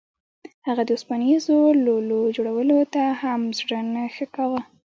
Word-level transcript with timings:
هغه 0.67 0.81
د 0.85 0.89
اوسپنیزو 0.95 1.57
لولو 1.85 2.19
جوړولو 2.35 2.77
ته 2.93 3.03
هم 3.21 3.41
زړه 3.59 3.79
نه 3.93 4.03
ښه 4.15 4.25
کاوه 4.35 4.61